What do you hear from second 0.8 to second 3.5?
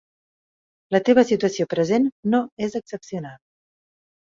La teva situació present no és excepcional.